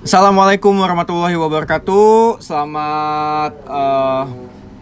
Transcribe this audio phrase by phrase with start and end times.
[0.00, 2.40] Assalamualaikum warahmatullahi wabarakatuh.
[2.40, 4.24] Selamat eh,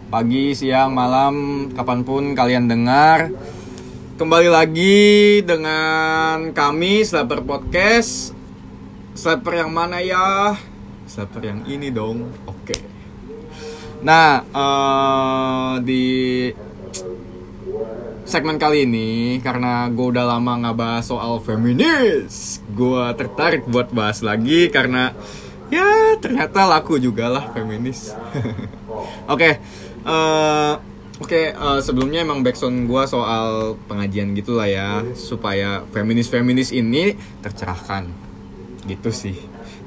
[0.07, 3.27] pagi, siang, malam, kapan pun kalian dengar.
[4.15, 8.31] Kembali lagi dengan kami Slaper Podcast.
[9.11, 10.55] Slaper yang mana ya?
[11.03, 12.31] Slaper yang ini dong.
[12.47, 12.79] Oke.
[13.99, 16.07] Nah, eh, di
[18.29, 22.61] segmen kali ini karena gue udah lama nggak bahas soal feminis.
[22.77, 25.17] Gue tertarik buat bahas lagi karena
[25.73, 28.13] ya ternyata laku juga lah feminis.
[29.33, 29.57] Oke
[30.05, 30.73] eh,
[31.21, 38.09] oke eh, sebelumnya emang backsound gue soal pengajian gitulah ya supaya feminis feminis ini tercerahkan.
[38.85, 39.37] Gitu sih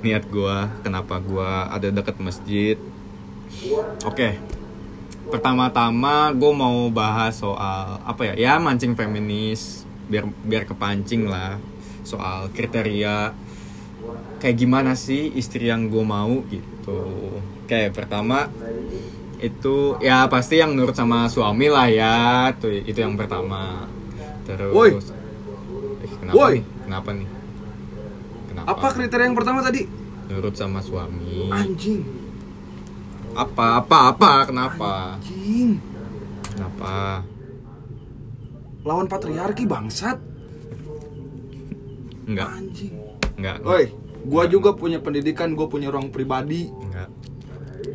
[0.02, 2.76] niat gue kenapa gue ada deket masjid.
[4.02, 4.38] Oke
[5.30, 11.56] pertama-tama gue mau bahas soal apa ya ya mancing feminis biar biar kepancing lah
[12.02, 13.32] soal kriteria
[14.42, 17.00] kayak gimana sih istri yang gue mau gitu
[17.70, 18.50] kayak pertama
[19.38, 23.86] itu ya pasti yang nurut sama suami lah ya tuh itu yang pertama
[24.42, 24.90] terus Woi.
[26.02, 26.54] Eh, kenapa Woi.
[26.58, 27.28] nih kenapa nih
[28.50, 29.82] kenapa Apa kriteria yang pertama tadi?
[30.30, 32.21] nurut sama suami Anjing.
[33.32, 35.80] Apa apa apa kenapa Anjing.
[36.52, 37.24] kenapa
[38.82, 40.18] Lawan patriarki bangsat.
[42.26, 42.94] enggak Anjing.
[43.38, 43.94] enggak Woi,
[44.26, 46.66] gua juga punya pendidikan, gua punya ruang pribadi.
[46.66, 47.08] Enggak.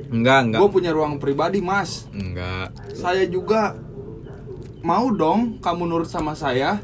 [0.08, 0.60] Enggak, enggak.
[0.64, 2.08] Gua punya ruang pribadi, Mas.
[2.16, 2.72] Enggak.
[2.96, 3.76] Saya juga
[4.80, 6.80] mau dong kamu nurut sama saya.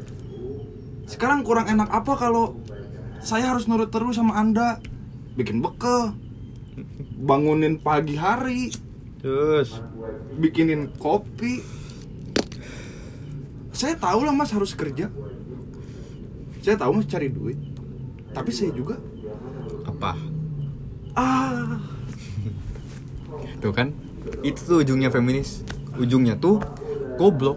[1.08, 2.60] Sekarang kurang enak apa kalau
[3.24, 4.84] saya harus nurut terus sama Anda?
[5.32, 6.12] Bikin bekal.
[7.20, 8.74] Bangunin pagi hari,
[9.24, 9.80] Terus
[10.36, 11.64] bikinin kopi.
[13.72, 15.08] Saya tahu lah Mas harus kerja.
[16.60, 17.56] Saya tahu Mas cari duit.
[18.36, 19.00] Tapi saya juga
[19.88, 20.12] apa?
[21.16, 21.80] ah
[23.64, 23.96] Tuh kan?
[24.44, 25.64] Itu tuh ujungnya feminis.
[25.96, 26.60] Ujungnya tuh
[27.16, 27.56] goblok.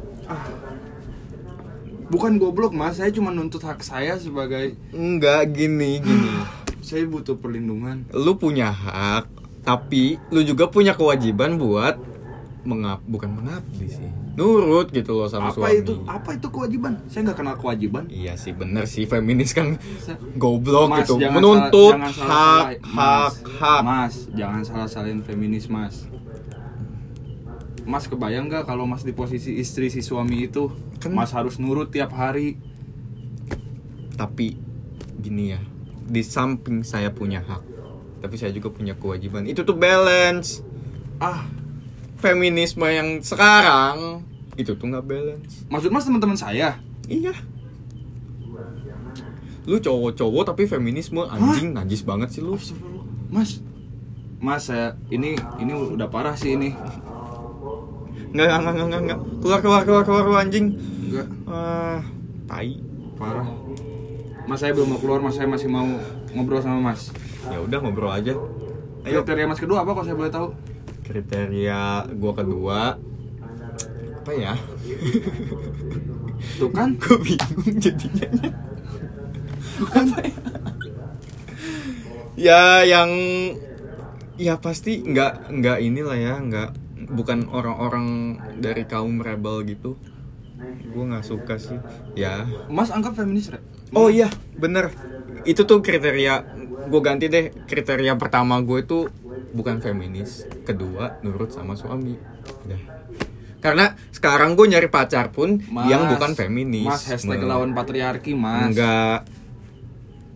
[2.08, 6.32] bukan goblok Mas, saya cuma nuntut hak saya sebagai Enggak gini, gini.
[6.88, 8.08] Saya butuh perlindungan.
[8.10, 9.28] Lu punya hak,
[9.62, 12.00] tapi lu juga punya kewajiban buat
[12.64, 14.10] mengap bukan mengabdi sih.
[14.34, 15.82] Nurut gitu loh sama apa suami.
[15.82, 15.94] itu?
[16.06, 17.02] Apa itu kewajiban?
[17.06, 18.06] Saya nggak kenal kewajiban.
[18.08, 22.22] Iya sih bener sih feminis kan Saya- goblok Mas, gitu jangan menuntut salah- jangan hak
[22.22, 22.80] salah-salahin.
[22.80, 25.96] hak Mas, hak Mas, jangan salah salahin feminis, Mas.
[27.82, 30.70] Mas kebayang nggak kalau Mas di posisi istri si suami itu,
[31.00, 32.60] Kan- Mas harus nurut tiap hari.
[34.14, 34.58] tapi
[35.16, 35.62] gini ya
[36.08, 37.78] di samping saya punya hak
[38.18, 39.46] tapi saya juga punya kewajiban.
[39.46, 40.66] Itu tuh balance.
[41.22, 41.46] Ah,
[42.18, 44.26] feminisme yang sekarang
[44.58, 45.54] itu tuh nggak balance.
[45.70, 46.82] Maksud Mas teman-teman saya?
[47.08, 47.34] iya.
[49.68, 52.58] Lu cowok-cowok tapi feminisme anjing najis banget sih lu.
[53.30, 53.62] Mas,
[54.42, 56.74] Mas saya ini ini udah parah sih ini.
[58.28, 59.20] nggak nggak nggak nggak nggak.
[59.44, 60.74] Keluar keluar keluar keluar lu anjing.
[61.08, 62.02] Enggak ah
[62.50, 62.80] tai.
[63.18, 63.67] Parah.
[64.48, 65.84] Mas saya belum mau keluar, Mas saya masih mau
[66.32, 67.12] ngobrol sama Mas.
[67.48, 68.32] ya udah ngobrol aja
[69.04, 70.48] ayo Kriteria Mas kedua apa kalau saya boleh tahu?
[71.04, 72.80] kriteria gua kedua
[74.20, 74.54] apa ya
[76.60, 76.92] Tuh kan?
[77.02, 78.28] gue bingung jadinya
[79.96, 80.36] apa ya?
[82.36, 83.12] ya yang
[84.36, 86.70] ya pasti nggak nggak inilah ya nggak
[87.08, 89.96] bukan orang-orang dari kaum rebel gitu
[90.92, 91.80] gue nggak suka sih
[92.20, 93.64] ya Mas anggap feminis, Rek?
[93.96, 94.28] Oh iya
[94.58, 94.92] bener.
[95.48, 96.44] Itu tuh kriteria
[96.88, 97.54] gue ganti deh.
[97.68, 99.08] Kriteria pertama gue itu
[99.56, 102.18] bukan feminis kedua nurut sama suami.
[102.68, 102.82] Udah.
[103.58, 106.88] Karena sekarang gue nyari pacar pun Mas, yang bukan feminis.
[106.88, 108.72] Mas hashtag lawan patriarki, Mas.
[108.72, 109.26] enggak.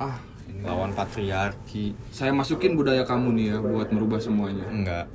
[0.01, 0.17] Ah,
[0.49, 1.93] ini lawan patriarki.
[2.09, 4.65] Saya masukin budaya kamu nih ya buat merubah semuanya.
[4.67, 5.05] enggak.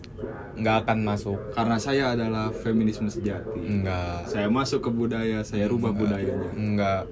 [0.55, 1.39] Enggak akan masuk.
[1.53, 3.59] Karena saya adalah feminisme sejati.
[3.59, 4.31] enggak.
[4.31, 6.51] Saya masuk ke budaya, saya rubah budayanya.
[6.55, 7.03] enggak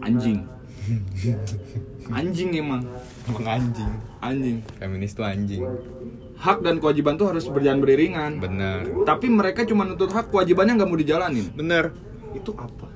[0.00, 0.38] Anjing.
[2.10, 2.80] Anjing emang.
[3.28, 4.56] emang anjing Anjing.
[4.74, 5.60] feminis tuh anjing
[6.34, 8.40] Hak dan kewajiban tuh harus berjalan beriringan.
[8.40, 11.52] bener Tapi mereka cuma nuntut hak, kewajibannya nggak mau dijalanin.
[11.52, 11.92] bener
[12.32, 12.88] Itu apa?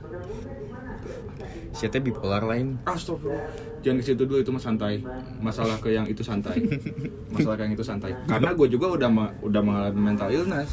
[1.72, 3.48] siapa bipolar lain Astagfirullah.
[3.82, 5.02] Jangan ke situ dulu itu mas santai.
[5.36, 6.62] Masalah ke yang itu santai.
[7.34, 8.14] Masalah ke yang itu santai.
[8.24, 10.70] Karena gue juga udah ma- udah mengalami mental illness.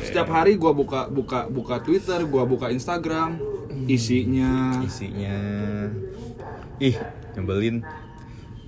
[0.00, 3.36] Setiap hari gue buka buka buka Twitter, gue buka Instagram,
[3.86, 5.36] isinya isinya
[6.78, 6.96] ih
[7.34, 7.82] nyebelin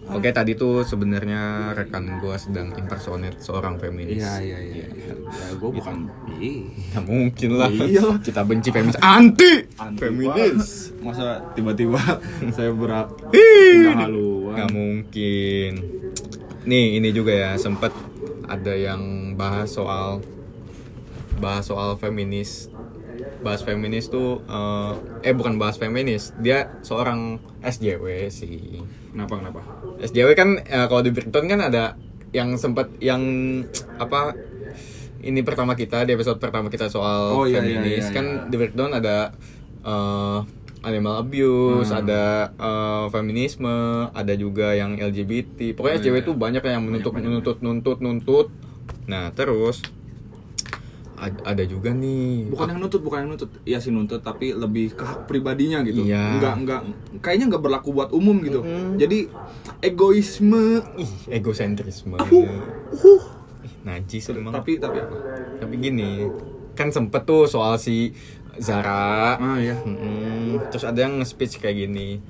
[0.05, 4.21] Oke tadi tuh sebenarnya rekan gue sedang impersonate seorang feminis.
[4.21, 4.87] Iya iya iya.
[5.17, 6.13] Ya, gue bukan.
[6.37, 6.69] Ih.
[6.93, 7.73] Ya mungkin lah.
[7.73, 8.21] Iya.
[8.21, 9.01] Kita benci feminis.
[9.01, 10.93] Anti, Anti feminis.
[10.93, 11.01] banget.
[11.01, 11.97] Masa tiba-tiba
[12.57, 14.53] saya berat Ih, haluan.
[14.61, 15.73] Nggak mungkin.
[16.69, 17.93] nih ini juga ya sempet
[18.45, 20.21] ada yang bahas soal
[21.41, 22.69] bahas soal feminis
[23.41, 28.81] bahas feminis tuh eh, eh bukan bahas feminis dia seorang SJW sih
[29.11, 29.61] Kenapa kenapa?
[30.01, 31.95] SJW kan eh, kalau di Breakdown kan ada
[32.35, 33.23] yang sempat yang
[33.95, 34.35] apa
[35.23, 38.45] ini pertama kita di episode pertama kita soal Oh, iya, iya, feminis iya, kan iya.
[38.51, 39.17] di Breakdown ada
[39.81, 40.39] eh,
[40.85, 42.01] animal abuse, Hmm.
[42.05, 43.77] ada eh, feminisme,
[44.13, 45.73] ada juga yang LGBT.
[45.73, 46.27] Pokoknya Oh, SJW iya.
[46.27, 48.49] tuh banyak yang menuntut banyak, menuntut nuntut nuntut.
[49.07, 49.81] Nah, terus
[51.31, 53.51] ada juga nih Bukan yang nuntut, bukan yang nuntut.
[53.65, 56.05] Iya sih nuntut, tapi lebih ke hak pribadinya gitu.
[56.05, 56.39] Iya.
[56.39, 56.81] Enggak, enggak,
[57.25, 58.61] kayaknya enggak berlaku buat umum gitu.
[58.61, 58.97] Mm-mm.
[59.01, 59.29] Jadi
[59.81, 60.83] egoisme.
[61.01, 62.17] ih egosentrisme.
[62.19, 62.47] Uh,
[62.95, 63.25] Ih,
[63.85, 64.53] najis emang.
[64.53, 65.17] Tapi tapi apa?
[65.61, 66.29] Tapi gini,
[66.75, 68.13] kan sempet tuh soal si
[68.61, 69.39] Zara.
[69.39, 69.77] Ah ya.
[69.83, 70.71] Mm-mm.
[70.71, 72.21] Terus ada yang nge-speech kayak gini.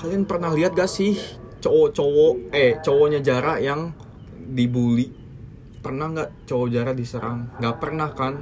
[0.00, 1.14] Kalian pernah lihat gak sih
[1.62, 3.94] cowok-cowok eh cowoknya Zara yang
[4.34, 5.21] dibully?
[5.82, 7.50] Pernah nggak cowok Zara diserang?
[7.58, 8.34] Nggak pernah kan?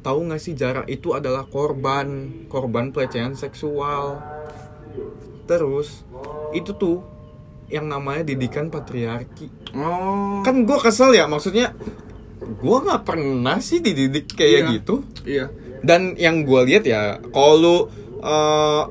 [0.00, 2.06] Tahu nggak sih Zara itu adalah korban,
[2.46, 4.20] korban pelecehan seksual.
[5.44, 6.04] Terus
[6.52, 7.00] itu tuh
[7.66, 10.44] yang namanya didikan patriarki Oh.
[10.44, 11.74] kan gue kesel ya maksudnya
[12.38, 14.70] gue nggak pernah sih dididik kayak Iya.
[14.70, 14.94] gitu
[15.24, 15.46] Iya.
[15.80, 17.76] dan yang gue lihat ya kalau lu
[18.20, 18.82] eh,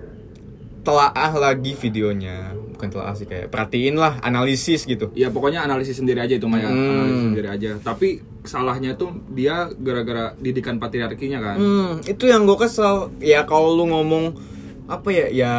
[0.82, 2.52] telaah lagi videonya
[2.84, 6.68] bukan telaah sih kayak perhatiin lah analisis gitu Ya pokoknya analisis sendiri aja itu Maya,
[6.68, 6.76] Hmm.
[7.00, 7.72] analisis sendiri aja.
[7.80, 8.08] Tapi
[8.44, 11.56] salahnya tuh dia gara-gara didikan patriarkinya kan.
[11.56, 14.36] hmm, itu yang gue kesel ya kalau lu ngomong
[14.84, 15.54] apa ya ya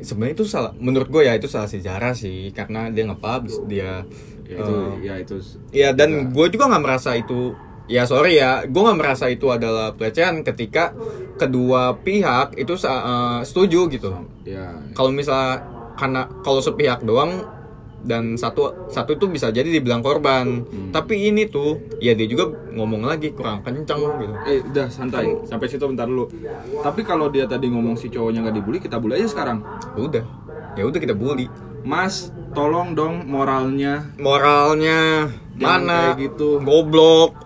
[0.00, 4.08] sebenarnya itu salah menurut gue ya itu salah sejarah sih karena dia nge-publish dia
[4.50, 5.36] Ya itu eh, ya itu.
[5.70, 7.54] Ya dan gue juga nggak merasa itu
[7.86, 10.96] ya sorry ya gue nggak merasa itu adalah pelecehan ketika
[11.36, 14.10] kedua pihak itu eh, setuju gitu.
[14.42, 14.80] Ya.
[14.90, 15.60] Kalau misal
[16.00, 17.44] karena kalau sepihak doang
[18.00, 20.64] dan satu satu itu bisa jadi dibilang korban.
[20.88, 24.34] Tapi ini tuh ya dia juga ngomong lagi kurang kenceng gitu.
[24.48, 25.36] Eh udah santai.
[25.44, 26.32] Sampai situ bentar dulu.
[26.80, 29.60] Tapi kalau dia tadi ngomong si cowoknya nggak dibully, kita bully aja sekarang.
[29.94, 30.24] Udah
[30.72, 31.44] ya udah kita bully.
[31.80, 34.08] Mas, tolong dong moralnya.
[34.16, 35.98] Moralnya Jangan mana?
[36.16, 36.60] kayak gitu.
[36.60, 37.36] Goblok.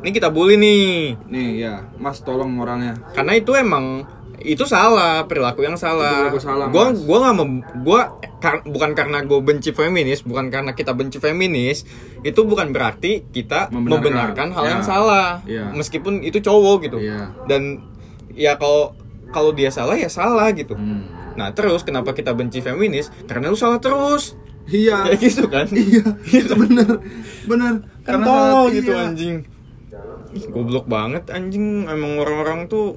[0.00, 1.14] Ini kita bully nih.
[1.28, 2.98] Nih ya, Mas tolong moralnya.
[3.12, 4.02] karena itu emang
[4.42, 6.26] itu salah perilaku yang salah.
[6.26, 7.00] Perilaku salah, Gua Mas.
[7.00, 8.00] gua nggak mem- gua
[8.36, 11.84] kar- bukan karena gue benci feminis, bukan karena kita benci feminis,
[12.20, 13.92] itu bukan berarti kita Membenarkan.
[13.92, 14.70] membenarkan, hal Ya.
[14.70, 15.28] yang salah.
[15.44, 15.64] Ya.
[15.70, 16.96] Meskipun itu cowok gitu.
[16.98, 17.36] Iya.
[17.44, 17.84] Dan
[18.32, 18.96] ya kalau
[19.28, 20.72] kalau dia salah ya salah gitu.
[20.72, 21.04] Hmm.
[21.30, 23.12] Nah, terus kenapa kita benci feminis?
[23.24, 24.34] Karena lu salah terus.
[24.66, 25.04] Iya.
[25.06, 25.66] Kayak gitu kan?
[25.76, 26.88] Iya, itu bener,
[27.44, 27.74] bener.
[28.00, 29.04] kan Karena tolol gitu iya.
[29.04, 29.36] anjing
[30.30, 32.94] Ih, goblok banget anjing emang orang-orang tuh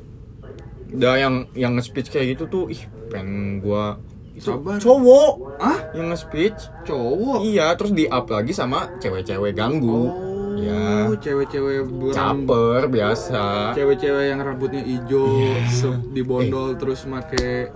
[0.94, 3.98] udah yang yang nge-speech kayak gitu tuh ih pengen gua
[4.31, 4.78] itu Sabar.
[4.78, 7.38] cowok Ah, yang nge-speech cowok.
[7.44, 14.40] iya terus di up lagi sama cewek-cewek ganggu Oh, ya cewek-cewek caper biasa Cewek-cewek yang
[14.40, 15.66] rambutnya hijau, Iya.
[15.68, 17.74] se- dibondol terus make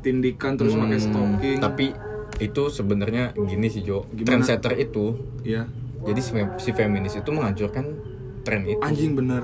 [0.00, 1.58] tindikan terus make Hmm, stocking.
[1.58, 1.94] tapi
[2.38, 4.26] itu sebenarnya gini sih Jo Gimana?
[4.36, 5.66] trendsetter itu ya,
[6.00, 6.30] jadi si,
[6.60, 7.84] si feminis itu menghancurkan
[8.42, 9.42] tren itu anjing bener.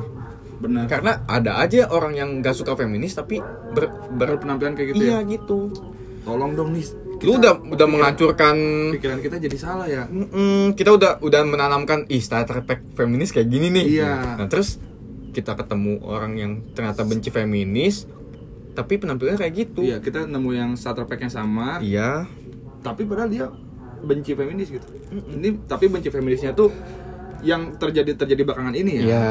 [0.62, 0.86] Bener.
[0.86, 5.18] karena ada aja orang yang gak suka feminis tapi ber, ber- Berpenampilan kayak gitu iya
[5.18, 5.28] ya.
[5.28, 5.74] gitu
[6.22, 6.86] Tolong dong nih.
[7.20, 8.54] lu udah udah menghancurkan
[8.92, 10.06] pikiran kita jadi salah ya.
[10.06, 14.38] Mm-mm, kita udah udah menanamkan ih starter pack feminis kayak gini nih Iya.
[14.38, 14.78] nah terus
[15.30, 18.06] kita ketemu orang yang ternyata benci feminis
[18.72, 22.26] tapi penampilannya kayak gitu Iya, kita nemu yang starter pack yang sama, iya
[22.80, 23.46] tapi padahal dia
[24.00, 24.82] benci feminis gitu.
[25.12, 26.74] Ini tapi benci feminisnya tuh
[27.40, 29.02] yang terjadi terjadi belakangan ini ya.
[29.04, 29.26] iya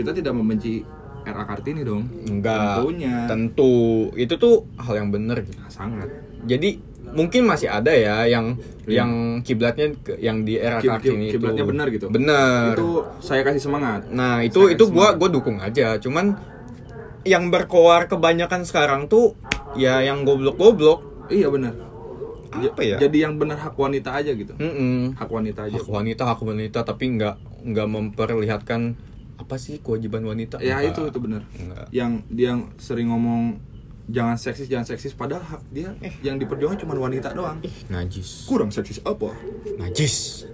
[0.00, 0.82] Kita tidak membenci
[1.20, 2.08] RA Kartini dong.
[2.24, 3.16] enggak Tentunya.
[3.26, 3.74] tentu
[4.14, 6.08] itu tuh hal yang bener gitu Sangat.
[6.42, 6.80] jadi
[7.10, 9.02] mungkin masih ada ya yang Iya.
[9.02, 12.06] yang kiblatnya yang di era Kib- Kartini itu kiblatnya benar gitu.
[12.08, 12.88] bener Itu
[13.20, 14.08] saya kasih semangat.
[14.08, 15.14] Nah itu Saya itu gua semangat.
[15.16, 15.94] gua dukung aja.
[15.96, 16.26] Cuman
[17.22, 19.36] yang berkoar kebanyakan sekarang tuh
[19.74, 21.28] ya yang goblok-goblok.
[21.28, 21.76] Iya benar.
[22.50, 22.96] Apa ya?
[22.98, 24.56] Jadi yang benar hak wanita aja gitu.
[24.56, 25.14] Mm-mm.
[25.14, 25.76] Hak wanita aja.
[25.76, 28.96] Hak wanita hak wanita tapi nggak nggak memperlihatkan
[29.40, 30.60] apa sih kewajiban wanita?
[30.60, 30.90] Ya Nggak.
[30.90, 31.42] itu itu benar.
[31.90, 33.56] Yang dia yang sering ngomong
[34.06, 36.12] jangan seksis jangan seksis padahal hak dia Eh.
[36.20, 37.56] yang diperjuangkan cuma wanita doang.
[37.62, 38.44] Ih, najis.
[38.44, 39.32] Kurang seksis apa?
[39.76, 40.44] Najis.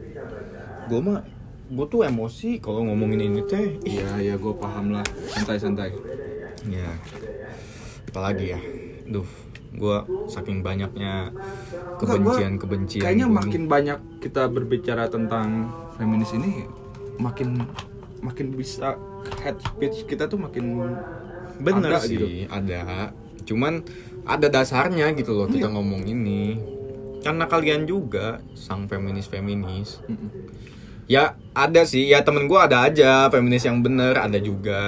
[0.87, 1.27] Gue mah
[1.67, 3.75] gue tuh emosi kalau ngomongin ini teh.
[3.83, 5.03] Iya ya gue paham lah.
[5.27, 5.91] Santai santai.
[6.65, 6.95] Ya.
[8.07, 8.61] Apalagi ya.
[9.05, 9.27] Duh,
[9.73, 11.35] gue saking banyaknya
[11.99, 13.03] kebencian-kebencian.
[13.03, 13.39] Kayaknya gua nih.
[13.43, 16.67] makin banyak kita berbicara tentang feminis ini
[17.17, 17.65] makin
[18.27, 18.99] makin bisa
[19.41, 20.67] head speech kita tuh makin
[21.57, 22.27] Bener ada sih, gitu.
[22.51, 23.15] ada.
[23.47, 23.81] Cuman
[24.27, 25.75] ada dasarnya gitu loh kita Iya.
[25.75, 26.75] ngomong ini.
[27.17, 29.99] karena kalian juga sang feminis feminis
[31.07, 34.83] ya ada sih ya temen gue ada aja feminis yang bener ada juga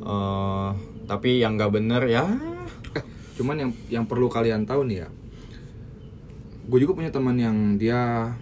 [0.00, 0.68] eh
[1.04, 2.24] tapi yang nggak bener ya
[3.36, 5.08] Cuman yang yang perlu kalian tahu nih ya.
[6.68, 8.32] Gue juga punya teman yang dia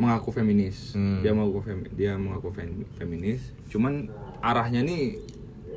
[0.00, 0.96] mengaku feminis.
[0.96, 1.20] Hmm.
[1.20, 3.52] Dia mengaku femi- dia mengaku fem- feminis.
[3.68, 4.08] Cuman
[4.40, 5.20] arahnya nih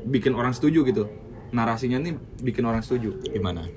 [0.06, 1.12] bikin orang setuju gitu.
[1.51, 3.20] Narasinya nih bikin orang setuju.
[3.22, 3.68] gimana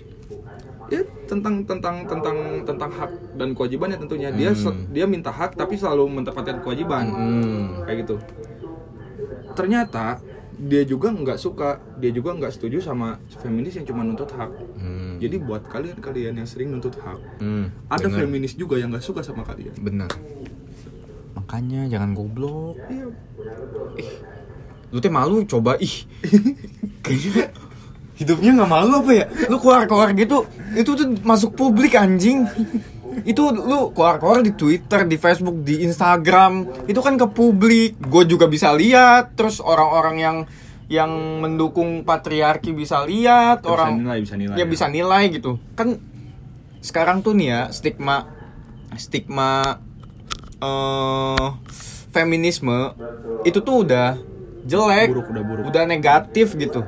[0.86, 4.30] Ya tentang tentang tentang tentang hak dan kewajibannya tentunya.
[4.30, 4.86] Dia Hmm.
[4.88, 7.10] dia minta hak tapi selalu menempatkan kewajiban.
[7.10, 7.82] hmm.
[7.82, 8.16] Kayak gitu.
[9.52, 10.22] Ternyata
[10.58, 14.48] dia juga nggak suka, dia juga nggak setuju sama feminis yang cuma nuntut hak.
[14.74, 15.16] Hmm.
[15.16, 18.18] Jadi buat kalian-kalian yang sering nuntut hak, Hmm, ada bener.
[18.22, 19.76] feminis juga yang gak suka sama kalian.
[19.76, 20.08] bener
[21.36, 23.06] makanya jangan goblok Iya.
[24.88, 26.08] lu teh malu coba ih
[27.04, 27.52] kayaknya
[28.16, 32.48] hidupnya nggak malu apa ya lu keluar keluar gitu itu tuh masuk publik anjing
[33.24, 36.84] itu lu keluar keluar di Twitter di Facebook di Instagram.
[36.90, 37.96] Itu kan ke publik.
[38.02, 39.38] Gue juga bisa lihat.
[39.38, 40.36] Terus orang-orang yang
[40.86, 43.64] yang mendukung patriarki bisa lihat.
[43.64, 44.66] Bisa orang nilai, bisa nilai, ya ya.
[44.68, 45.56] bisa nilai gitu.
[45.78, 45.98] Kan
[46.84, 48.30] sekarang tuh nih ya stigma
[48.94, 49.82] stigma
[50.62, 51.48] eh
[52.14, 52.96] feminisme
[53.44, 54.16] itu tuh udah
[54.64, 55.64] jelek Buruk, udah buruk.
[55.68, 56.80] udah negatif gitu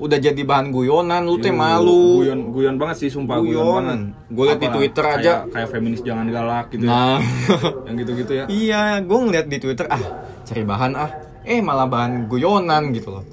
[0.00, 3.74] udah jadi bahan guyonan lu teh Yuh, malu Guyon, guyon banget sih, sumpah guyon, Guyon.
[3.76, 3.98] banget.
[4.30, 5.32] Gua liat di Twitter kayak- aja.
[5.46, 7.20] Kayak feminis jangan galak gitu nah ya.
[7.86, 8.44] Yang gitu-gitu ya.
[8.48, 10.02] iya gue ngeliat di twitter ah
[10.42, 11.10] cari bahan ah
[11.42, 13.24] eh malah bahan guyonan gitu loh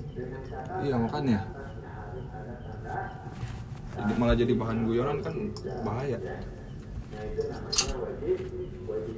[0.77, 1.39] Iya makanya.
[3.97, 5.35] Jadi malah jadi bahan guyonan kan
[5.81, 6.17] bahaya.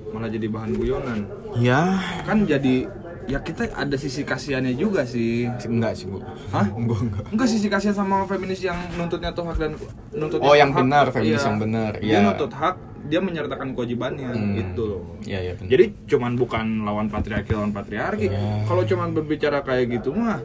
[0.10, 1.20] Malah jadi bahan guyonan.
[1.56, 2.88] ya Kan jadi
[3.29, 5.45] ya kita ada sisi kasihannya juga sih.
[5.62, 6.17] enggak sih gue
[6.50, 6.65] Hah?
[6.79, 9.71] enggak Enggak sih sih kasihan sama feminis yang nuntutnya tuh hak dan
[10.12, 10.83] nuntutnya Oh, yang tuh hak.
[10.83, 12.19] benar, feminis yang benar, Dia iya.
[12.19, 14.53] nuntut hak, dia menyertakan kewajibannya Hmm.
[14.55, 15.01] gitu loh.
[15.21, 15.69] iya iya bener.
[15.69, 18.27] Jadi cuman bukan lawan patriarki lawan patriarki.
[18.27, 18.65] Iya.
[18.65, 20.41] Kalau cuman berbicara kayak gitu mah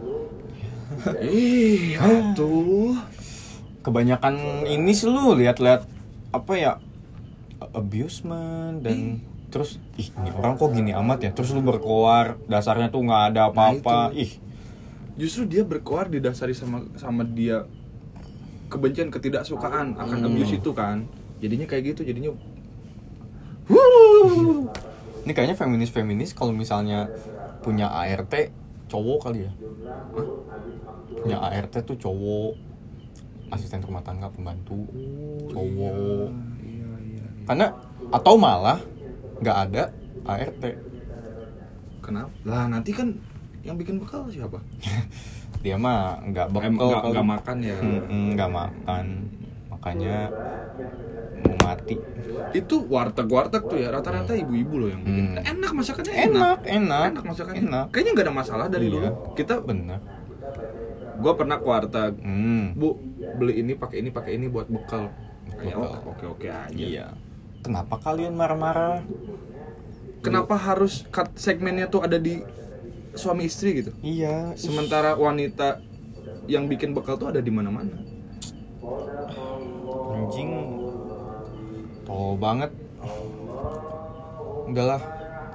[1.20, 2.94] Ih, atuh.
[3.80, 5.84] kebanyakan ini sih lu lihat-lihat
[6.30, 6.72] apa ya
[7.70, 9.20] abusement dan
[9.54, 13.54] terus ih ini orang kok gini amat ya terus lu berkoar dasarnya tuh nggak ada
[13.54, 14.42] apa-apa Nah, ih
[15.14, 17.62] Justru dia berkoar didasari sama sama dia
[18.66, 20.26] kebencian ketidaksukaan akan Hmm.
[20.26, 21.06] abuse itu kan.
[21.38, 22.34] Jadinya kayak gitu, jadinya
[25.24, 27.08] ini kayaknya feminis feminis kalau misalnya
[27.62, 28.52] punya ART
[28.90, 29.52] cowok kali ya
[30.12, 30.26] Hah?
[31.22, 32.52] punya ART tuh cowok
[33.48, 34.84] asisten rumah tangga pembantu
[35.48, 36.28] cowok
[36.60, 37.24] Iya, iya, iya.
[37.48, 37.66] karena
[38.12, 38.82] atau malah
[39.44, 39.82] nggak ada
[40.24, 40.64] ART
[42.00, 42.32] Kenapa?
[42.44, 43.16] Lah nanti kan
[43.60, 44.60] yang bikin bekal siapa?
[45.64, 47.76] dia mah nggak bekal nggak makan ya.
[48.08, 49.06] Nggak makan
[49.72, 50.28] makanya
[51.44, 51.96] mau mati
[52.52, 55.24] Itu warteg-warteg tuh ya rata-rata ibu-ibu loh yang bikin.
[55.32, 55.50] Hmm.
[55.56, 57.60] Enak masakannya enak enak Enak masakannya.
[57.64, 58.92] enak Kayaknya nggak ada masalah dari Iya.
[58.92, 59.08] dulu.
[59.32, 60.00] Kita bener
[61.14, 62.12] gua pernah ke warteg.
[62.20, 62.74] hmm.
[62.76, 63.00] Bu,
[63.38, 65.08] beli ini pakai ini pakai ini buat bekal.
[65.72, 66.68] Oh, oke-oke aja.
[66.74, 67.06] iya
[67.64, 69.00] kenapa kalian marah-marah?
[70.20, 72.40] Kenapa harus cut segmennya tuh ada di
[73.14, 73.92] suami istri gitu?
[74.00, 74.52] iya.
[74.54, 75.80] Sementara wanita
[76.44, 77.96] yang bikin bekal tuh ada di mana-mana.
[80.14, 80.50] anjing.
[82.04, 82.68] Tol banget.
[84.64, 85.00] Udahlah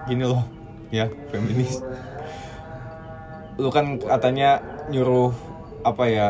[0.06, 0.46] gini loh.
[0.90, 1.82] Ya feminis.
[3.58, 5.34] Lu kan katanya nyuruh
[5.86, 6.28] apa ya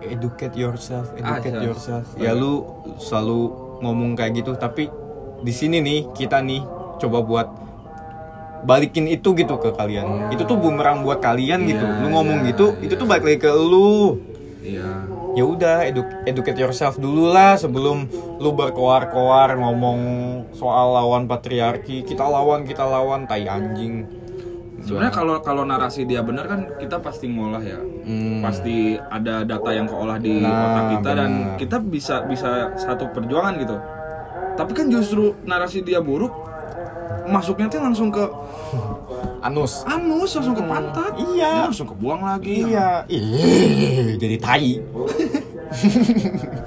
[0.00, 2.04] educate yourself educate Ah, yourself.
[2.16, 2.64] Ya lu
[3.00, 4.54] selalu ngomong kayak gitu.
[4.56, 4.88] Tapi
[5.42, 6.62] di sini nih kita nih
[7.00, 7.48] coba buat
[8.66, 10.32] balikin itu gitu ke kalian.
[10.34, 11.84] Itu tuh bumerang buat kalian gitu.
[11.84, 12.84] Iya, lu ngomong iya, gitu iya.
[12.90, 14.20] itu tuh balik lagi ke lu.
[14.66, 15.14] Iya.
[15.36, 18.08] ya udah edu- educate yourself dulu lah sebelum
[18.40, 20.00] lu berkoar-koar ngomong
[20.56, 22.02] soal lawan patriarki.
[22.02, 24.08] Kita lawan kita lawan tai anjing
[24.86, 27.76] Sebenarnya kalau kalau narasi dia benar kan kita pasti ngolah ya.
[27.76, 28.38] Hmm.
[28.38, 31.58] Pasti ada data yang keolah di Nah, otak kita dan benar.
[31.58, 33.76] kita bisa bisa satu perjuangan gitu.
[34.54, 36.30] Tapi kan justru narasi dia buruk
[37.26, 38.22] masuknya tuh langsung ke
[39.42, 41.12] anus anus, langsung ke pantat.
[41.18, 41.50] Iya.
[41.50, 42.64] Ya, langsung kebuang lagi.
[42.64, 44.78] iya ih jadi tai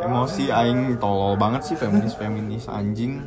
[0.00, 3.24] emosi aing tolol banget sih feminis feminis anjing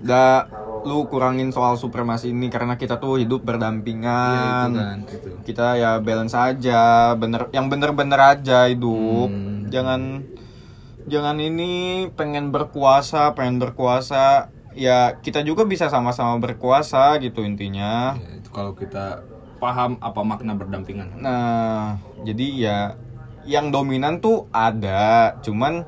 [0.00, 0.46] da
[0.80, 5.28] lu kurangin soal supremasi ini karena kita tuh hidup berdampingan itu kan, gitu.
[5.44, 6.82] kita ya balance aja
[7.14, 9.66] bener yang bener-bener aja hidup Hmm.
[9.66, 10.22] jangan
[11.04, 11.72] jangan ini
[12.12, 18.72] pengen berkuasa pengen berkuasa ya kita juga bisa sama-sama berkuasa gitu intinya Ya, itu kalau
[18.72, 19.24] kita
[19.58, 21.18] paham apa makna berdampingan.
[21.18, 22.78] nah jadi ya
[23.42, 25.82] yang dominan tuh ada cuman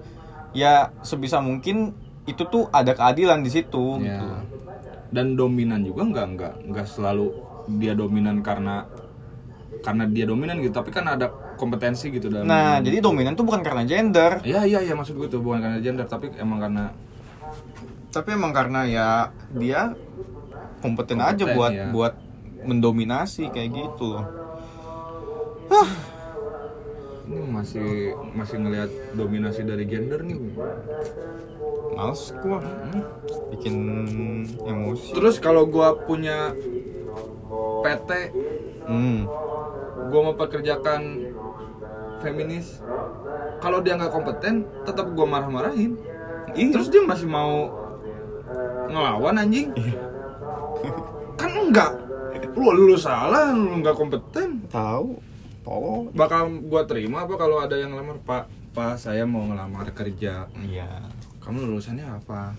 [0.51, 1.95] ya sebisa mungkin
[2.25, 4.19] itu tuh ada keadilan di situ Ya.
[4.19, 4.27] gitu
[5.11, 7.35] Dan dominan juga nggak nggak nggak selalu
[7.79, 8.87] dia dominan karena
[9.81, 12.49] karena dia dominan gitu, tapi kan ada kompetensi gitu dalam.
[12.49, 15.79] nah jadi dominan tuh bukan karena gender Iya iya iya maksud gue tuh bukan karena
[15.85, 16.89] gender tapi emang karena
[18.11, 19.09] tapi emang karena ya
[19.53, 19.93] dia
[20.81, 21.87] kompeten, aja Kompeten, buat ya.
[21.93, 22.15] buat
[22.65, 24.25] mendominasi kayak gitu loh
[27.31, 30.35] ini masih masih ngelihat dominasi dari gender nih.
[31.95, 33.03] males gua Hmm,
[33.55, 33.75] bikin
[34.67, 36.55] emosi Terus kalau gua punya
[37.87, 38.11] PT,
[38.91, 39.21] hmm.
[40.11, 41.31] gua mau pekerjakan
[42.19, 42.83] feminis.
[43.63, 45.95] Kalau dia nggak kompeten, tetap gua marah-marahin.
[46.51, 46.75] Iya.
[46.75, 47.71] Terus dia masih mau
[48.91, 49.71] ngelawan anjing?
[51.39, 51.93] kan enggak.
[52.59, 54.67] Lu lu salah, lu nggak kompeten.
[54.67, 55.30] tahu
[55.61, 58.45] tolong Bakal gua terima apa kalau ada yang ngelamar, Pak?
[58.71, 60.47] Pak, saya mau ngelamar kerja.
[60.59, 60.89] iya
[61.39, 62.55] Kamu lulusannya apa?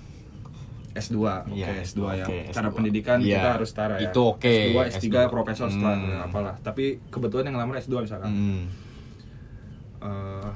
[0.91, 1.15] S2,
[1.48, 2.25] oke Iya, S2 ya.
[2.25, 2.75] oke, Cara S2.
[2.75, 4.05] pendidikan Iya, kita harus setara ya.
[4.05, 5.17] itu oke, S2, S3, S2.
[5.29, 6.20] profesor setelah Hmm.
[6.22, 6.55] apalah.
[6.58, 8.27] Tapi kebetulan yang ngelamar S2 misalkan.
[8.27, 8.62] hmm.
[10.01, 10.51] Eh,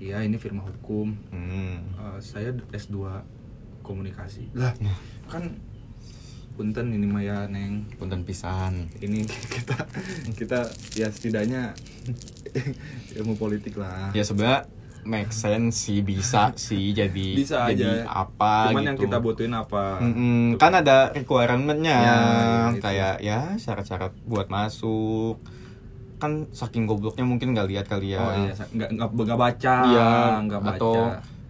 [0.00, 1.12] iya ini firma hukum.
[1.28, 1.76] Hmm.
[1.92, 3.20] Eh, saya S2
[3.82, 4.48] komunikasi.
[4.54, 4.72] Lah,
[5.26, 5.60] kan
[6.52, 7.88] punten ini mah ya, Neng.
[7.96, 9.76] punten pisan Ini kita
[10.32, 10.58] kita
[10.92, 11.72] ya setidaknya
[13.16, 14.12] ilmu politik lah.
[14.12, 14.68] ya sebenarnya
[15.02, 18.28] make sense sih bisa sih jadi Bisa jadi aja.
[18.28, 19.98] apa Cuman gitu yang kita butuhin apa?
[19.98, 25.42] Mm-mm, kan ada requirement-nya Ya, ya, kayak ya syarat-syarat buat masuk
[26.16, 30.10] kan saking gobloknya mungkin nggak lihat kali ya Oh iya, nggak nggak nggak baca, Iya,
[30.40, 30.76] nggak baca.
[30.78, 30.94] atau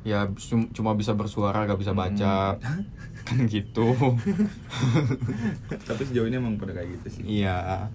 [0.03, 2.83] ya cum- cuma bisa bersuara nggak bisa baca Hmm.
[3.23, 3.95] Kan gitu.
[5.89, 7.43] Tapi sejauh ini emang pada kayak gitu sih.
[7.43, 7.89] iya.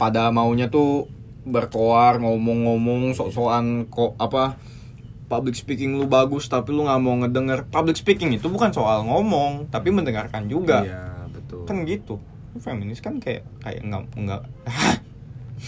[0.00, 1.10] Pada maunya tuh
[1.44, 4.60] berkoar ngomong-ngomong sok-sokan kok apa
[5.30, 7.68] public speaking lu bagus tapi lu nggak mau ngedenger.
[7.70, 10.82] Public speaking itu bukan soal ngomong tapi mendengarkan juga.
[10.82, 11.62] Iya, betul.
[11.68, 12.18] kan gitu.
[12.58, 14.42] Feminis kan kayak kayak nggak nggak.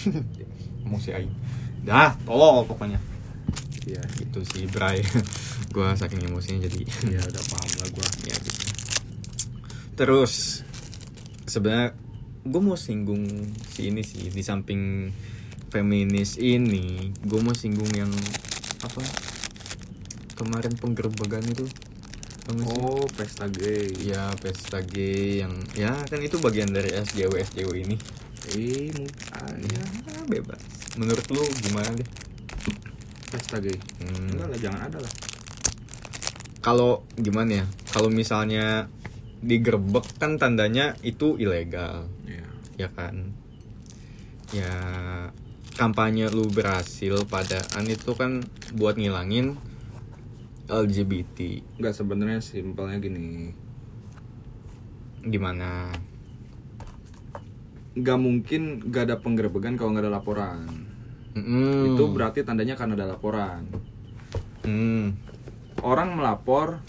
[0.87, 1.33] Emosi aing.
[1.87, 2.99] Dah tolol pokoknya.
[3.87, 5.03] Iya, gitu sih Bray.
[5.75, 6.85] Gua saking emosinya jadi.
[7.09, 8.09] Iya udah paham lah gua.
[8.29, 8.72] ya gitu
[10.03, 10.67] terus
[11.47, 11.95] sebenarnya
[12.43, 13.23] gue mau singgung
[13.71, 15.15] si ini sih di samping
[15.71, 18.11] feminis ini gue mau singgung yang
[18.83, 18.99] apa
[20.35, 21.71] kemarin penggerbegan itu
[22.43, 22.83] nggak sih?
[22.83, 23.95] Oh, pesta gay.
[24.03, 27.97] ya pesta gay yang ya kan itu bagian dari SJW SJW ini
[28.51, 29.83] Eh, mu- ah, ya
[30.27, 30.59] bebas
[30.99, 32.09] menurut lu gimana deh
[33.31, 33.79] pesta gay.
[34.03, 34.35] Hmm.
[34.35, 35.13] Enggak lah, jangan ada lah.
[36.59, 38.91] kalau gimana ya kalau misalnya
[39.43, 42.47] digerebek kan tandanya itu ilegal Iya.
[42.87, 43.35] ya kan
[44.55, 44.75] ya
[45.75, 49.59] kampanye lu berhasil padaan itu kan buat ngilangin
[50.71, 53.53] LGBT Enggak sebenarnya simpelnya gini.
[55.23, 55.91] gimana
[57.93, 60.65] Nggak mungkin gak ada penggerebekan kalau nggak ada laporan.
[61.37, 61.93] Mm-mm.
[61.93, 63.69] Itu berarti tandanya karena ada laporan.
[64.65, 65.13] Hmm.
[65.85, 66.81] Orang melapor,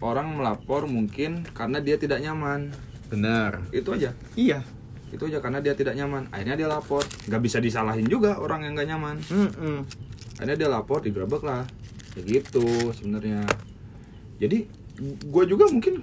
[0.00, 2.72] orang melapor mungkin karena dia tidak nyaman.
[3.06, 3.62] benar.
[3.70, 4.10] Itu aja.
[4.34, 4.60] iya.
[5.06, 6.26] Itu aja karena dia tidak nyaman.
[6.28, 7.06] Akhirnya dia lapor.
[7.30, 9.16] Nggak bisa disalahin juga orang yang nggak nyaman.
[9.30, 9.78] Mm-mm.
[10.36, 11.62] akhirnya dia lapor digerebek lah.
[12.12, 13.46] Kayak gitu sebenarnya.
[14.36, 14.66] Jadi
[15.22, 16.02] gue juga mungkin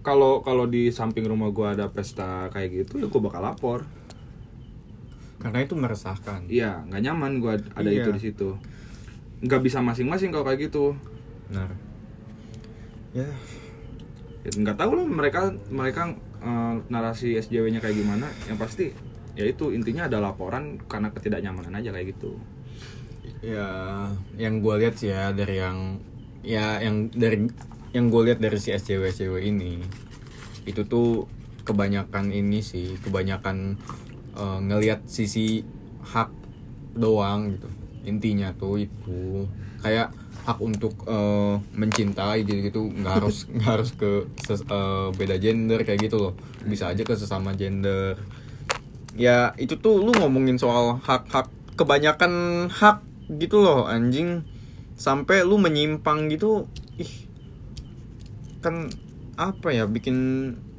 [0.00, 3.82] kalau kalau di samping rumah gue ada pesta kayak gitu ya gue bakal lapor.
[5.36, 6.46] Karena itu meresahkan.
[6.46, 8.06] Iya nggak nyaman gue ada Iya.
[8.06, 8.48] itu di situ.
[9.42, 10.94] Nggak bisa masing-masing kalau kayak gitu.
[11.50, 11.74] Benar
[13.16, 13.28] ya.
[14.46, 18.28] Ya, nggak tahu lah mereka mereka eh, narasi SJW-nya kayak gimana.
[18.46, 18.86] Yang pasti
[19.36, 22.36] ya itu intinya ada laporan karena ketidaknyamanan aja kayak gitu.
[23.40, 23.68] Ya
[24.36, 26.00] yang gue lihat sih ya dari yang
[26.46, 27.48] ya yang dari
[27.92, 29.82] yang gue lihat dari si SJW SJW ini
[30.68, 31.26] itu tuh
[31.66, 33.76] kebanyakan ini sih kebanyakan
[34.36, 35.64] eh, ngelihat sisi
[36.06, 36.30] hak
[36.94, 37.68] doang gitu.
[38.06, 39.44] Intinya tuh itu.
[39.82, 40.14] Kayak
[40.46, 45.82] hak untuk eh, mencintai gitu gitu nggak harus nggak harus ke ses- eh, beda gender
[45.82, 46.32] kayak gitu loh.
[46.62, 48.14] Bisa aja ke sesama gender.
[49.18, 53.02] Ya itu tuh lu ngomongin soal hak-hak kebanyakan hak
[53.42, 54.46] gitu loh anjing.
[54.94, 57.12] Sampai lu menyimpang gitu ih.
[58.62, 58.88] Kan
[59.36, 60.16] apa ya bikin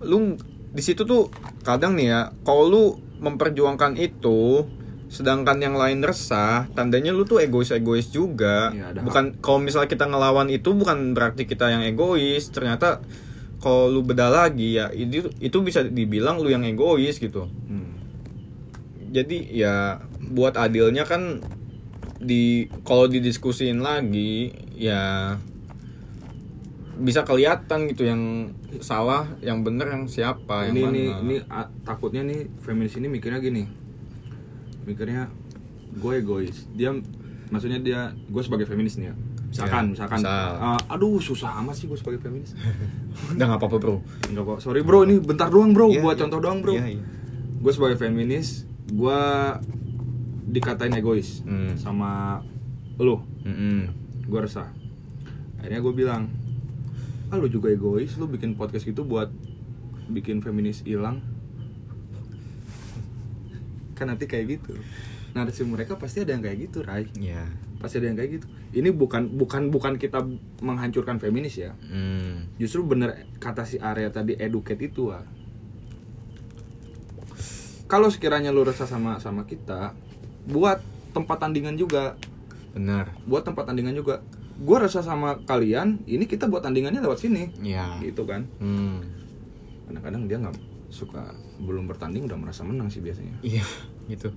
[0.01, 0.39] lu
[0.73, 1.29] di situ tuh
[1.61, 2.83] kadang nih ya kalau lu
[3.17, 4.65] memperjuangkan itu
[5.07, 9.07] sedangkan yang lain resah tandanya lu tuh egois egois juga hak.
[9.07, 12.99] bukan kalau misalnya kita ngelawan itu bukan berarti kita yang egois ternyata
[13.57, 17.95] kalau lu beda lagi ya itu itu bisa dibilang lu yang egois gitu Hmm.
[19.09, 19.75] jadi ya
[20.19, 21.39] buat adilnya kan
[22.19, 25.37] di kalau didiskusin lagi ya
[26.97, 31.21] bisa kelihatan gitu yang salah yang bener yang siapa ini yang ini mana.
[31.23, 33.86] ini ah, takutnya nih feminis ini mikirnya gini
[34.87, 35.27] mikirnya
[35.93, 36.95] gue egois dia
[37.47, 39.15] maksudnya dia gue sebagai feminis nih ya
[39.47, 40.51] misalkan Ya, misalkan misal.
[40.57, 42.55] ah, aduh susah amat sih gue sebagai feminis
[43.31, 43.95] udah nggak apa-apa bro
[44.25, 46.21] enggak kok sorry bro ini bentar doang bro Iya, buat iya.
[46.21, 47.03] contoh doang bro Iya, iya.
[47.57, 49.19] gue sebagai feminis gue
[50.47, 51.75] dikatain egois Hmm.
[51.75, 52.39] sama
[52.97, 53.91] lu Mm-mm.
[54.23, 54.67] gue resah
[55.57, 56.31] akhirnya gue bilang
[57.27, 59.27] ah lu juga egois lu bikin podcast gitu buat
[60.07, 61.19] bikin feminis hilang
[63.97, 64.77] kan nanti kayak gitu.
[65.33, 67.09] Narasi mereka pasti ada yang kayak gitu Rai.
[67.17, 68.45] Ya pasti ada yang kayak gitu.
[68.73, 70.25] Ini bukan bukan bukan kita
[70.61, 71.71] menghancurkan feminis ya.
[71.87, 72.49] Hmm.
[72.57, 75.23] justru bener kata si area tadi educate itu ah
[77.87, 79.95] kalau sekiranya lu resah sama sama kita
[80.49, 80.83] buat
[81.15, 82.19] tempat tandingan juga.
[82.75, 83.15] Benar.
[83.23, 84.19] Buat tempat tandingan juga.
[84.57, 87.53] Gue resah sama kalian ini kita buat tandingannya lewat sini.
[87.63, 88.49] Ya gitu kan.
[88.59, 89.01] Hmm.
[89.87, 90.55] kadang-kadang dia nggak
[90.89, 93.37] suka belum bertanding udah merasa menang sih biasanya.
[93.41, 93.63] Iya
[94.07, 94.31] gitu.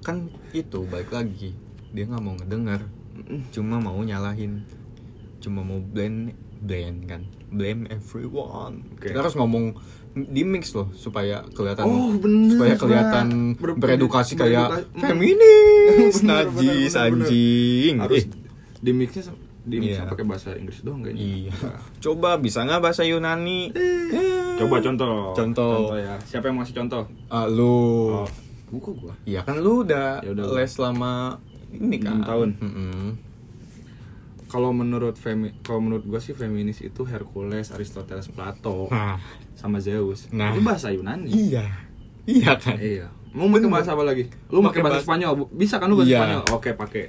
[0.00, 1.52] Kan itu balik lagi
[1.90, 2.86] dia nggak mau ngedengar
[3.50, 4.64] cuma mau nyalahin
[5.38, 7.22] cuma mau blame blame kan?
[7.48, 8.84] Blame everyone.
[8.92, 9.08] Oke.
[9.08, 9.74] kita harus ngomong
[10.10, 16.14] di mix loh supaya kelihatan Oh, bener, supaya kelihatan Ber- beredukasi kayak bereduka- feminis.
[16.26, 17.94] Najis anjing.
[17.98, 18.26] Harus Eh,
[18.78, 19.22] di mixnya
[19.60, 20.10] di mixnya Iya.
[20.10, 21.20] pakai bahasa Inggris doang kayaknya.
[21.46, 21.54] Iya.
[22.00, 23.70] Coba bisa nggak bahasa Yunani?
[23.70, 24.49] Eh.
[24.60, 25.74] Coba contoh Contoh.
[25.94, 27.76] ya siapa yang mau ngasih contoh Ah, lu
[28.16, 28.28] oh
[28.68, 30.44] buku gua Iya kan lu udah, Ya udah.
[30.52, 32.48] les selama ini kan Enam tahun.
[32.56, 33.06] Mm-mm.
[34.46, 39.18] kalau menurut femi kalau menurut gua sih feminis itu Hercules Aristoteles Plato Nah,
[39.54, 40.50] sama Zeus Nah.
[40.50, 41.66] itu bahasa Yunani iya.
[42.22, 42.76] Iya kan?
[42.76, 43.08] Iya.
[43.30, 44.26] Mau pakai bahasa apa lagi?
[44.48, 45.32] Lu pakai bahasa bahasa- Spanyol?
[45.36, 46.18] Bu- Bisa kan lu bahasa Iya.
[46.20, 46.42] Spanyol?
[46.52, 47.04] Oke, pakai.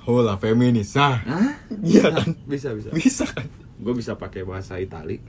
[0.00, 0.94] Hola feminis.
[0.94, 1.18] Ah.
[1.20, 1.54] Hah?
[1.84, 2.28] Iya kan?
[2.46, 2.88] Bisa, bisa.
[2.90, 3.46] Bisa kan?
[3.76, 5.20] Gue bisa pakai bahasa Itali.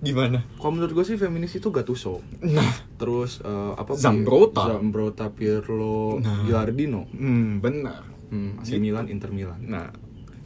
[0.00, 0.44] Gimana?
[0.56, 2.20] Kalau menurut gue sih feminis itu Gattuso.
[2.40, 3.92] Nah, Terus eh, apa?
[3.96, 4.76] Zambrotta.
[4.76, 6.44] Zambrotta, Pirlo, Nah.
[6.44, 7.08] Gilardino.
[7.08, 8.02] hmm, benar.
[8.30, 9.58] Hmm, AC Milan, Inter Milan.
[9.66, 9.90] Nah,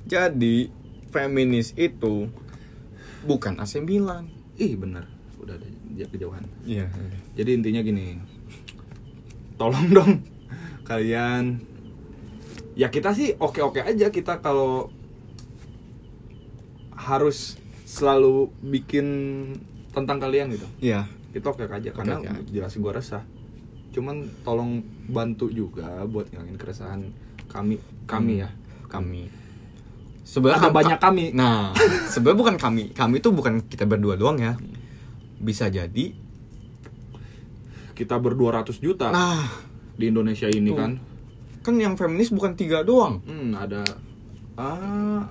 [0.08, 0.72] jadi
[1.12, 2.26] feminis itu
[3.22, 4.30] bukan AC Milan.
[4.56, 5.04] Ih, bener.
[5.36, 5.66] Udah ada
[6.08, 6.42] kejauhan.
[6.64, 6.88] Iya.
[7.36, 8.18] Jadi intinya gini.
[9.54, 10.12] Tolong dong
[10.84, 11.64] kalian
[12.76, 14.92] ya kita sih oke-oke aja kita kalau
[17.04, 19.06] harus selalu bikin
[19.92, 20.66] tentang kalian gitu.
[20.80, 21.04] Iya.
[21.30, 22.50] Itu oke aja karena Oke-oke aja.
[22.50, 23.22] jelas gua resah.
[23.92, 27.00] Cuman tolong bantu juga buat ngilangin keresahan
[27.46, 28.50] kami kami ya.
[28.88, 29.30] Kami.
[30.24, 31.24] Sebenarnya kam- banyak kami.
[31.30, 31.70] Nah,
[32.12, 32.84] sebenarnya bukan kami.
[32.90, 34.56] Kami itu bukan kita berdua doang ya.
[35.36, 36.16] Bisa jadi.
[37.94, 39.46] Kita ber-200 juta Nah,
[39.94, 40.78] di Indonesia ini Tuh.
[40.78, 40.92] kan.
[41.62, 43.22] kan yang feminis bukan tiga doang.
[43.22, 43.86] Hmm, ada
[44.54, 45.22] ah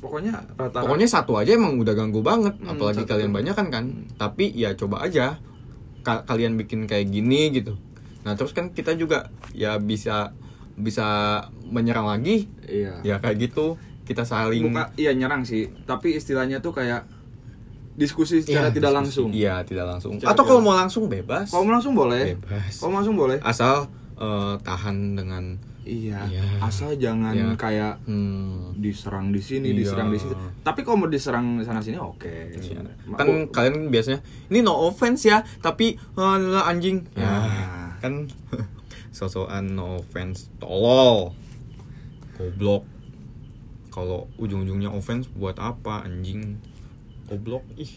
[0.00, 3.10] pokoknya rata-rata Pokoknya satu aja emang udah ganggu banget, Hmm, apalagi satu.
[3.10, 3.84] kalian banyak kan kan.
[4.14, 5.36] Tapi ya coba aja
[6.00, 7.76] ka- kalian bikin kayak gini gitu.
[8.20, 10.32] Nah terus kan kita juga ya bisa
[10.74, 11.06] bisa
[11.62, 12.98] menyerang lagi, iya.
[13.02, 13.76] ya kayak gitu.
[14.02, 17.06] Kita saling Buka, iya nyerang sih, tapi istilahnya tuh kayak
[17.92, 18.96] diskusi Iya, secara tidak diskusi.
[18.96, 19.28] langsung.
[19.30, 20.12] Iya tidak langsung.
[20.16, 21.46] Secara Atau kalau mau langsung bebas.
[21.46, 22.34] Kalau mau langsung boleh.
[22.34, 22.72] Bebas.
[22.74, 23.38] Kalau mau langsung boleh.
[23.40, 23.86] Asal
[24.16, 26.28] eh, tahan dengan Iya.
[26.28, 26.44] Iya.
[26.60, 27.56] Asal jangan Iya.
[27.56, 29.78] kayak hmm, diserang di sini, Iya.
[29.80, 30.34] diserang di sini.
[30.60, 32.28] Tapi kalau mau diserang sana sini oke.
[32.28, 32.60] Iya.
[32.60, 32.94] sebenarnya.
[33.14, 37.04] Kan Oh, kalian biasanya ini no offense ya, tapi adalah anjing.
[37.12, 37.90] Ya, Ah.
[37.98, 38.28] kan
[39.10, 41.32] sosokan no offense tolol.
[42.36, 42.84] Goblok.
[43.90, 46.60] Kalau ujung-ujungnya offense buat apa anjing?
[47.26, 47.64] Goblok.
[47.74, 47.90] Ih.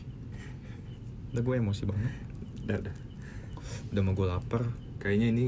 [1.32, 2.12] Udah gue emosi banget.
[2.64, 2.96] udah, udah.
[3.90, 4.64] Udah mau gue lapar.
[4.98, 5.44] Kayaknya ini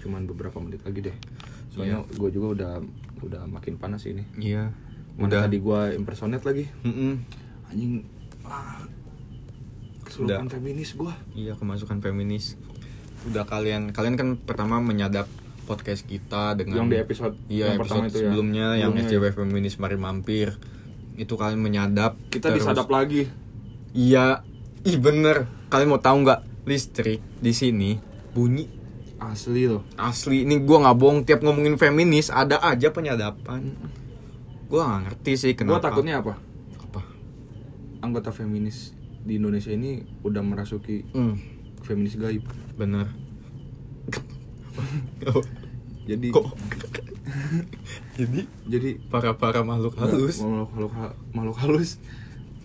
[0.00, 1.16] cuman beberapa menit lagi deh.
[1.68, 2.72] Soalnya gue juga udah
[3.20, 4.24] udah makin panas ini.
[4.34, 4.72] Iya.
[5.14, 5.40] Mana Udah.
[5.44, 6.64] tadi gue impersonate lagi.
[6.82, 7.12] Mm-mm.
[7.68, 8.02] Anjing
[8.42, 8.80] ah,
[10.02, 10.50] kesurupan Udah.
[10.50, 11.12] feminis gue.
[11.34, 12.56] Iya kemasukan feminis.
[13.22, 15.28] Udah kalian kalian kan pertama menyadap
[15.62, 18.22] podcast kita dengan Yang di episode iya yang pertama episode itu ya.
[18.26, 20.48] sebelumnya yang Sebelumnya SJW feminis mari mampir
[21.14, 23.30] itu kalian menyadap Kita terus- disadap lagi.
[23.92, 24.42] iya
[24.82, 28.66] ih bener kalian mau tahu nggak listrik di sini bunyi
[29.20, 29.84] Asli loh.
[29.94, 30.42] asli.
[30.42, 33.76] Ini gua nggak bohong tiap ngomongin feminis ada aja penyadapan.
[34.66, 35.92] Gua nggak ngerti sih Gue kenapa.
[35.92, 36.40] takutnya apa?
[36.80, 37.00] apa?
[38.00, 41.34] Anggota feminis di Indonesia ini udah merasuki hmm,
[41.84, 42.40] feminis gaib.
[42.74, 43.12] bener
[46.08, 46.46] Jadi kok?
[48.18, 50.40] Jadi jadi para para makhluk halus.
[50.40, 50.92] makhluk makhluk,
[51.30, 51.90] makhluk halus.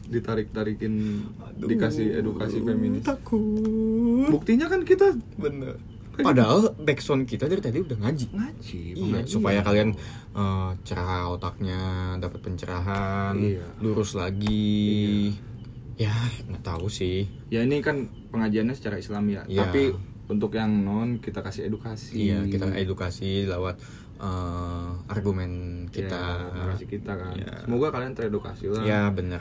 [0.06, 3.04] Ditarik tarikin Aduh, dikasih edukasi feminis.
[3.04, 4.30] takut.
[4.30, 5.78] Buktinya kan kita bener
[6.18, 8.26] Padahal backsound kita dari tadi udah ngaji.
[8.30, 9.92] ngaji Iya, supaya kalian
[10.32, 11.82] eh, cerah otaknya,
[12.18, 13.66] dapat pencerahan, Iya.
[13.80, 15.36] lurus lagi.
[15.96, 16.12] Ya,
[16.46, 17.24] nggak tahu sih.
[17.48, 19.64] ya ini kan pengajiannya secara Islam ya Iya.
[19.64, 19.96] tapi
[20.28, 23.80] untuk yang non kita kasih edukasi Iya, kita edukasi lewat
[24.16, 25.52] eh, argumen
[25.90, 26.20] kita.
[26.42, 27.64] Iya, narasi kita kan Iya.
[27.64, 29.40] semoga kalian teredukasi lah Ya, bener.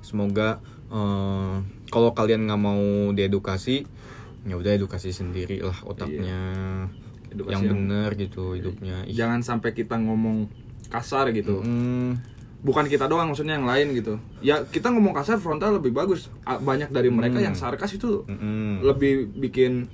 [0.00, 1.54] Semoga eh,
[1.88, 3.82] kalau kalian nggak mau diedukasi,
[4.44, 6.40] ya udah edukasi sendiri lah otaknya.
[7.28, 9.02] Edukasi yang yang- bener gitu hidupnya.
[9.02, 9.12] Ih.
[9.12, 10.46] jangan sampai kita ngomong
[10.86, 12.20] kasar gitu Mm,
[12.60, 16.88] bukan kita doang maksudnya yang lain gitu ya kita ngomong kasar frontal lebih bagus banyak
[16.88, 17.46] dari mereka Hmm.
[17.46, 18.80] yang sarkas itu mm-mm.
[18.82, 19.88] lebih bikin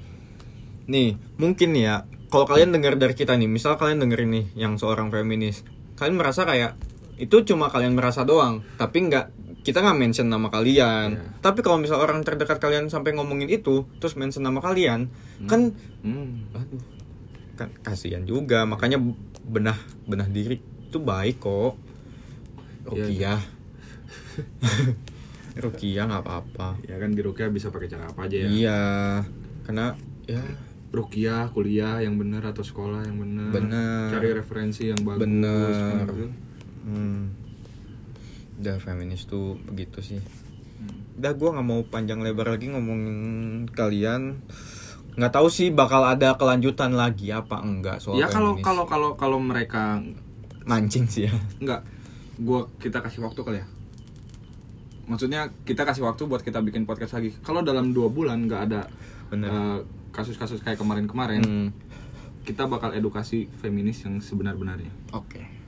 [0.84, 5.06] Nih, mungkin ya, kalau kalian dengar dari kita nih, misal kalian dengerin nih yang seorang
[5.08, 5.62] feminis,
[5.94, 6.74] kalian merasa kayak
[7.14, 11.16] itu cuma kalian merasa doang, tapi nggak kita nggak mention nama kalian.
[11.16, 11.24] Iya.
[11.44, 15.12] Tapi kalau misal orang terdekat kalian sampai ngomongin itu, terus mention nama kalian,
[15.44, 16.82] kan, hmm, aduh,
[17.60, 18.64] kan kasihan juga.
[18.64, 18.96] Makanya
[19.44, 19.76] benah
[20.08, 21.76] benah diri itu baik kok.
[22.88, 22.88] Iya.
[22.88, 23.40] Rukiah.
[25.64, 26.78] Rukiah nggak apa-apa.
[26.86, 28.82] ya kan di Rukia bisa pakai cara apa aja ya Iya,
[29.66, 29.92] karena
[30.24, 30.40] ya
[30.90, 33.50] Rukiah, kuliah yang benar atau sekolah yang benar.
[33.54, 34.10] Bener.
[34.10, 35.22] Cari referensi yang bagus.
[35.22, 35.70] Bener.
[35.70, 36.26] kan gitu.
[36.82, 37.22] Hmm.
[38.60, 40.20] Udah feminis tuh begitu sih.
[40.76, 41.16] Hmm.
[41.16, 43.16] Udah gue nggak mau panjang lebar lagi ngomongin
[43.68, 44.44] kalian.
[45.10, 49.36] Nggak tahu sih bakal ada kelanjutan lagi apa enggak soal Ya kalau kalau kalau kalau
[49.36, 49.98] mereka
[50.62, 51.32] mancing sih ya.
[51.58, 51.82] enggak
[52.38, 53.66] gua kita kasih waktu kali ya.
[55.04, 57.34] Maksudnya kita kasih waktu buat kita bikin podcast lagi.
[57.42, 58.86] Kalau dalam dua bulan nggak ada
[59.26, 59.50] Bener.
[59.50, 59.78] eh,
[60.10, 61.68] kasus-kasus kayak kemarin-kemarin, Hmm.
[62.42, 64.90] kita bakal edukasi feminis yang sebenar-benarnya.
[65.10, 65.42] Oke.
[65.42, 65.59] gitu.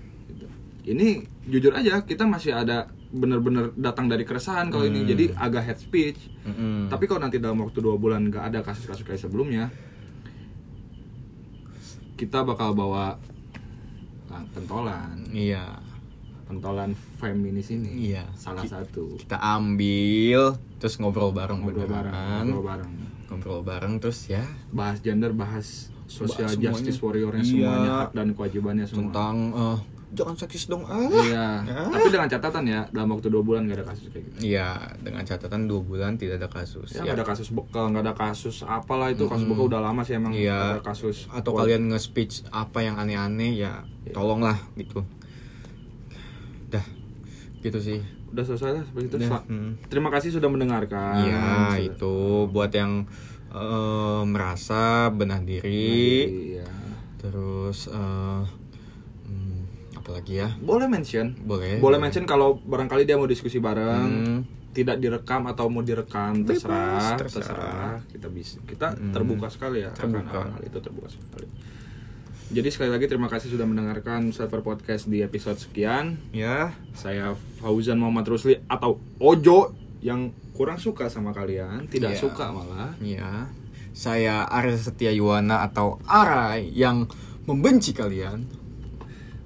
[0.84, 1.08] Ini
[1.44, 5.08] jujur aja kita masih ada bener-bener datang dari keresahan kalau ini Hmm.
[5.08, 6.18] jadi agak head speech.
[6.42, 6.88] Mm-mm.
[6.88, 9.70] Tapi kalau nanti dalam waktu dua bulan nggak ada kasus-kasus kayak sebelumnya,
[12.14, 13.18] kita bakal bawa
[14.28, 15.78] ah, pentolan, iya.
[16.44, 18.10] pentolan feminis ini.
[18.10, 18.24] Iya.
[18.34, 19.04] Salah Ki- satu.
[19.18, 22.92] Kita ambil terus ngobrol bareng Ngobrol bareng, ngobrol bareng.
[23.28, 26.52] Ngobrol bareng terus ya Bahas gender, bahas semuanya.
[26.52, 27.48] justice warriornya Iya.
[27.48, 28.98] semuanya hak dan kewajibannya semua.
[29.00, 29.78] tentang eh,
[30.12, 31.00] jangan seksis dong ah.
[31.08, 31.64] Iya.
[31.64, 31.88] Ah.
[31.88, 34.36] Tapi dengan catatan ya, dalam waktu dua bulan nggak ada kasus kayak gitu.
[34.52, 34.68] Iya,
[35.00, 36.88] dengan catatan dua bulan tidak ada kasus.
[36.92, 40.14] Ya nggak ada kasus bekal, nggak ada kasus apalah itu kasus bekal udah lama sih
[40.14, 40.78] emang Iya.
[40.78, 41.26] ada kasus.
[41.32, 44.12] atau Wah, kalian nge-speech apa yang aneh-aneh ya Iya.
[44.12, 45.00] tolonglah gitu
[46.68, 46.84] dah
[47.60, 48.00] gitu sih
[48.32, 49.16] udah selesai lah seperti itu.
[49.20, 49.70] Udah, hmm.
[49.92, 51.20] Terima kasih sudah mendengarkan.
[51.20, 51.48] Iya
[51.84, 52.14] itu
[52.48, 53.04] buat yang
[53.52, 56.24] eh, merasa benah diri
[56.56, 56.68] Iya.
[57.20, 58.48] terus apa
[60.08, 61.38] lagi ya Boleh mention.
[61.38, 64.08] boleh Boleh mention kalau barangkali dia mau diskusi bareng.
[64.08, 64.40] Hmm.
[64.72, 67.44] Tidak direkam atau mau direkam Bebas, terserah, terserah.
[67.44, 67.94] terserah.
[68.08, 69.12] Kita bisa kita Hmm.
[69.12, 70.40] terbuka sekali ya akan Terbuka.
[70.48, 71.46] hal itu terbuka sekali.
[72.50, 76.20] Jadi sekali lagi terima kasih sudah mendengarkan Server Podcast di episode sekian.
[76.30, 82.20] ya Saya Fauzan Muhammad Rusli atau Ojo yang kurang suka sama kalian, tidak Iya.
[82.20, 82.92] suka malah.
[82.98, 83.48] ya
[83.92, 87.04] saya Arya Setia Yuwana atau Arai yang
[87.42, 88.48] membenci kalian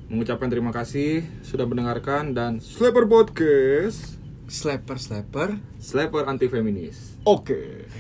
[0.07, 4.15] Mengucapkan terima kasih sudah mendengarkan dan Slapper Podcast,
[4.47, 7.19] slapper slapper Slapper anti feminis.
[7.27, 7.91] oke